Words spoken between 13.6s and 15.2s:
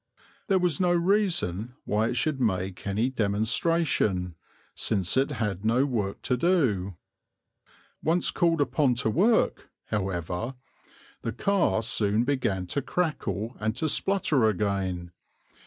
to splutter again.